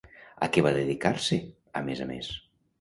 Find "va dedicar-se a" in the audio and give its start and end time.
0.67-1.87